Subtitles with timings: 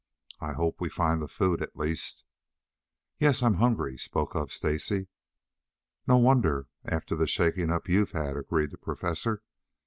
[0.39, 2.23] "I hope we find the food at least."
[3.19, 5.09] "Yes, I'm hungry," spoke up Stacy.
[6.07, 9.43] "No wonder, after the shaking up you've had," agreed the Professor.